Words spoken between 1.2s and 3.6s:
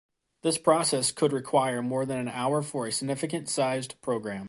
require more than an hour for a significant